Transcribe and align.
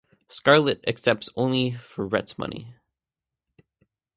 Scarlett 0.29 0.83
accepts 0.87 1.29
only 1.35 1.73
for 1.73 2.07
Rhett's 2.07 2.35
money. 2.35 2.73